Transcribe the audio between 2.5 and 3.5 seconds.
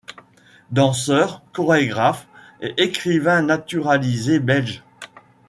et écrivain